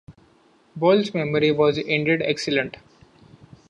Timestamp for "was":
1.51-1.77